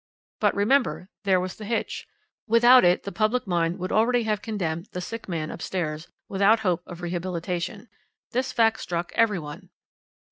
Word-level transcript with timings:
"But, 0.39 0.55
remember, 0.55 1.09
there 1.25 1.39
was 1.39 1.57
the 1.57 1.63
hitch; 1.65 2.07
without 2.47 2.83
it 2.83 3.03
the 3.03 3.11
public 3.11 3.45
mind 3.45 3.77
would 3.77 3.91
already 3.91 4.23
have 4.23 4.41
condemned 4.41 4.87
the 4.93 4.99
sick 4.99 5.29
man 5.29 5.51
upstairs, 5.51 6.07
without 6.27 6.61
hope 6.61 6.81
of 6.87 7.03
rehabilitation. 7.03 7.87
This 8.31 8.51
fact 8.51 8.79
struck 8.79 9.11
every 9.13 9.37
one. 9.37 9.69